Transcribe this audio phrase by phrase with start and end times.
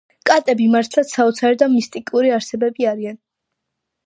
[0.27, 3.21] კატები მართლაც საოცარი და მისტიკური არსებები არიან